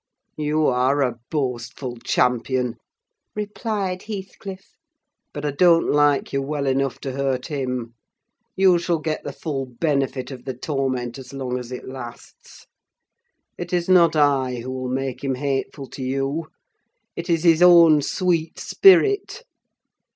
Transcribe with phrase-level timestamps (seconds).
[0.39, 2.77] "You are a boastful champion,"
[3.35, 4.71] replied Heathcliff;
[5.31, 7.93] "but I don't like you well enough to hurt him:
[8.55, 12.65] you shall get the full benefit of the torment, as long as it lasts.
[13.59, 18.57] It is not I who will make him hateful to you—it is his own sweet
[18.59, 19.43] spirit.